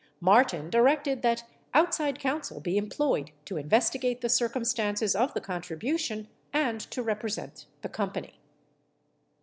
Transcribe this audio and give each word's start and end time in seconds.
Martin 0.19 0.67
directed 0.71 1.21
that 1.21 1.43
out 1.75 1.93
side 1.93 2.17
counsel 2.17 2.59
be 2.59 2.75
employed 2.75 3.29
to 3.45 3.55
investigate 3.55 4.21
the 4.21 4.29
circumstances 4.29 5.15
of 5.15 5.31
the 5.35 5.39
con 5.41 5.61
tribution 5.61 6.25
and 6.51 6.81
to 6.81 7.03
represent 7.03 7.67
the 7.83 7.87
company. 7.89 8.39